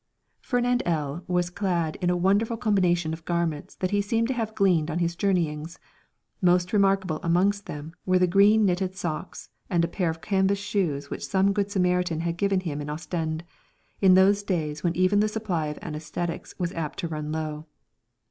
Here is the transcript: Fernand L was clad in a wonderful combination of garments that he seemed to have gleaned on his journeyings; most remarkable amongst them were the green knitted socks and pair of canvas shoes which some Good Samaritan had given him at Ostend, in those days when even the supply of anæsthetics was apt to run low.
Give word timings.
Fernand 0.41 0.81
L 0.87 1.23
was 1.27 1.51
clad 1.51 1.95
in 1.97 2.09
a 2.09 2.17
wonderful 2.17 2.57
combination 2.57 3.13
of 3.13 3.23
garments 3.23 3.75
that 3.75 3.91
he 3.91 4.01
seemed 4.01 4.29
to 4.29 4.33
have 4.33 4.55
gleaned 4.55 4.89
on 4.89 4.97
his 4.97 5.15
journeyings; 5.15 5.77
most 6.41 6.73
remarkable 6.73 7.19
amongst 7.21 7.67
them 7.67 7.93
were 8.03 8.17
the 8.17 8.25
green 8.25 8.65
knitted 8.65 8.95
socks 8.95 9.49
and 9.69 9.91
pair 9.91 10.09
of 10.09 10.19
canvas 10.19 10.57
shoes 10.57 11.11
which 11.11 11.27
some 11.27 11.53
Good 11.53 11.69
Samaritan 11.69 12.21
had 12.21 12.35
given 12.37 12.61
him 12.61 12.81
at 12.81 12.89
Ostend, 12.89 13.43
in 14.01 14.15
those 14.15 14.41
days 14.41 14.83
when 14.83 14.95
even 14.95 15.19
the 15.19 15.27
supply 15.29 15.67
of 15.67 15.79
anæsthetics 15.81 16.55
was 16.57 16.73
apt 16.73 16.97
to 16.97 17.07
run 17.07 17.31
low. 17.31 17.67